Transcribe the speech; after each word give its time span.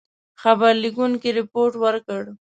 خبر 0.41 0.73
لیکونکي 0.83 1.29
رپوټ 1.39 1.71
ورکړ. 1.83 2.23